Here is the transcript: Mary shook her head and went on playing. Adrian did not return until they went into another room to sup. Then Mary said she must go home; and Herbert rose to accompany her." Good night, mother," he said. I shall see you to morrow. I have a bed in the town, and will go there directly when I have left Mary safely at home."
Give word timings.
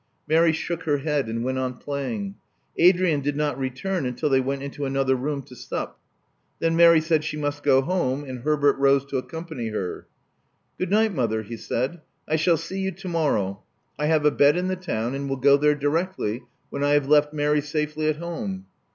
Mary 0.27 0.51
shook 0.51 0.81
her 0.85 0.97
head 0.97 1.27
and 1.27 1.43
went 1.43 1.59
on 1.59 1.75
playing. 1.75 2.33
Adrian 2.79 3.21
did 3.21 3.35
not 3.35 3.55
return 3.59 4.03
until 4.03 4.29
they 4.29 4.39
went 4.39 4.63
into 4.63 4.83
another 4.85 5.13
room 5.15 5.43
to 5.43 5.55
sup. 5.55 5.99
Then 6.57 6.75
Mary 6.75 6.99
said 6.99 7.23
she 7.23 7.37
must 7.37 7.61
go 7.61 7.83
home; 7.83 8.23
and 8.23 8.39
Herbert 8.39 8.79
rose 8.79 9.05
to 9.05 9.17
accompany 9.19 9.67
her." 9.67 10.07
Good 10.79 10.89
night, 10.89 11.13
mother," 11.13 11.43
he 11.43 11.55
said. 11.55 12.01
I 12.27 12.35
shall 12.35 12.57
see 12.57 12.79
you 12.79 12.89
to 12.93 13.07
morrow. 13.09 13.61
I 13.99 14.07
have 14.07 14.25
a 14.25 14.31
bed 14.31 14.57
in 14.57 14.69
the 14.69 14.75
town, 14.75 15.13
and 15.13 15.29
will 15.29 15.37
go 15.37 15.55
there 15.55 15.75
directly 15.75 16.41
when 16.71 16.83
I 16.83 16.93
have 16.93 17.07
left 17.07 17.31
Mary 17.31 17.61
safely 17.61 18.07
at 18.07 18.15
home." 18.15 18.65